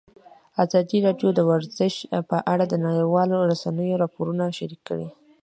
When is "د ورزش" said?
1.35-1.95